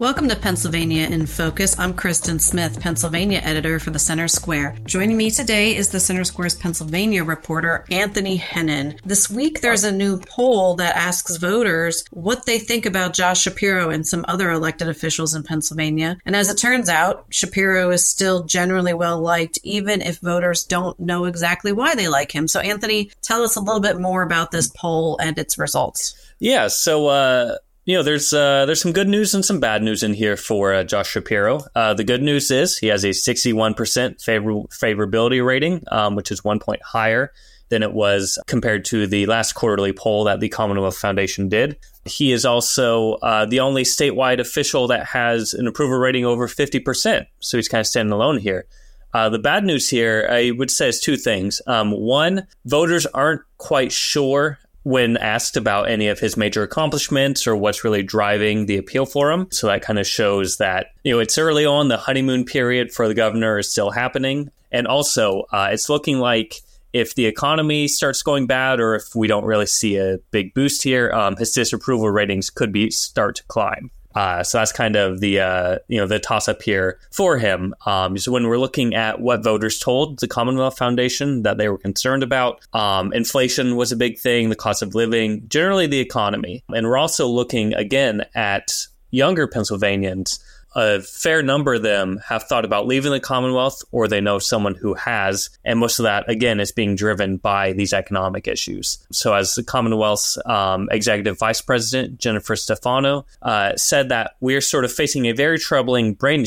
[0.00, 1.78] Welcome to Pennsylvania in Focus.
[1.78, 4.78] I'm Kristen Smith, Pennsylvania editor for the Center Square.
[4.86, 8.98] Joining me today is the Center Square's Pennsylvania reporter, Anthony Hennen.
[9.04, 13.90] This week, there's a new poll that asks voters what they think about Josh Shapiro
[13.90, 16.16] and some other elected officials in Pennsylvania.
[16.24, 20.98] And as it turns out, Shapiro is still generally well liked, even if voters don't
[20.98, 22.48] know exactly why they like him.
[22.48, 26.16] So, Anthony, tell us a little bit more about this poll and its results.
[26.38, 30.02] Yeah, so uh, you know, there's uh, there's some good news and some bad news
[30.02, 31.60] in here for uh, Josh Shapiro.
[31.74, 36.44] Uh, the good news is he has a 61% favor- favorability rating, um, which is
[36.44, 37.32] one point higher
[37.70, 41.78] than it was compared to the last quarterly poll that the Commonwealth Foundation did.
[42.04, 47.26] He is also uh, the only statewide official that has an approval rating over 50%.
[47.38, 48.66] So he's kind of standing alone here.
[49.12, 51.60] Uh, the bad news here, I would say, is two things.
[51.66, 57.54] Um, one, voters aren't quite sure when asked about any of his major accomplishments or
[57.54, 59.46] what's really driving the appeal for him.
[59.50, 63.06] So that kind of shows that, you know, it's early on, the honeymoon period for
[63.06, 64.50] the governor is still happening.
[64.72, 66.60] And also, uh, it's looking like
[66.92, 70.82] if the economy starts going bad or if we don't really see a big boost
[70.82, 73.90] here, um, his disapproval ratings could be start to climb.
[74.14, 77.74] Uh, so that's kind of the uh, you know the toss up here for him.
[77.86, 81.78] Um, so when we're looking at what voters told the Commonwealth Foundation that they were
[81.78, 86.64] concerned about, um, inflation was a big thing, the cost of living, generally the economy,
[86.74, 90.38] and we're also looking again at younger Pennsylvanians
[90.74, 94.74] a fair number of them have thought about leaving the Commonwealth or they know someone
[94.74, 95.50] who has.
[95.64, 99.04] And most of that, again, is being driven by these economic issues.
[99.10, 104.84] So, as the Commonwealth's um, executive vice president, Jennifer Stefano, uh, said that we're sort
[104.84, 106.44] of facing a very troubling brain,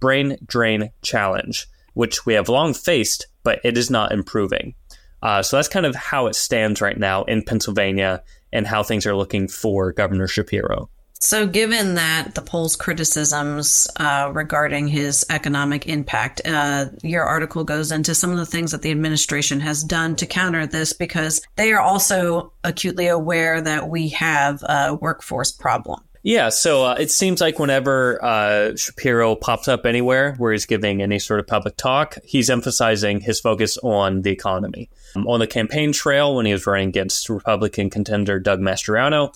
[0.00, 4.74] brain drain challenge, which we have long faced, but it is not improving.
[5.22, 9.04] Uh, so, that's kind of how it stands right now in Pennsylvania and how things
[9.04, 10.88] are looking for Governor Shapiro.
[11.20, 17.92] So, given that the poll's criticisms uh, regarding his economic impact, uh, your article goes
[17.92, 21.72] into some of the things that the administration has done to counter this because they
[21.72, 26.02] are also acutely aware that we have a workforce problem.
[26.24, 31.02] Yeah, so uh, it seems like whenever uh, Shapiro pops up anywhere where he's giving
[31.02, 34.88] any sort of public talk, he's emphasizing his focus on the economy.
[35.14, 39.34] Um, on the campaign trail, when he was running against Republican contender Doug Mastriano,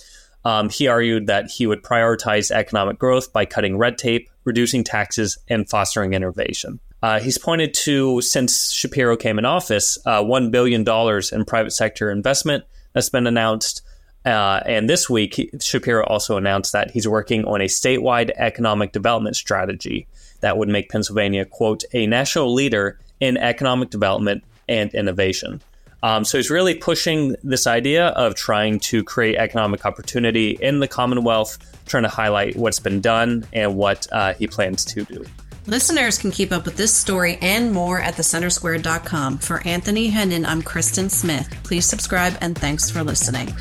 [0.49, 5.37] um, he argued that he would prioritize economic growth by cutting red tape, reducing taxes,
[5.47, 6.81] and fostering innovation.
[7.03, 10.89] Uh, he's pointed to, since Shapiro came in office, uh, $1 billion
[11.33, 12.65] in private sector investment
[12.95, 13.83] that's been announced.
[14.25, 19.37] Uh, and this week, Shapiro also announced that he's working on a statewide economic development
[19.37, 20.09] strategy
[20.41, 25.61] that would make Pennsylvania, quote, a national leader in economic development and innovation.
[26.03, 30.89] Um, so he's really pushing this idea of trying to create economic opportunity in the
[30.89, 35.25] Commonwealth, trying to highlight what's been done and what uh, he plans to do.
[35.67, 39.39] Listeners can keep up with this story and more at thecentersquare.com.
[39.39, 41.55] For Anthony Hennen, I'm Kristen Smith.
[41.63, 43.55] Please subscribe and thanks for listening.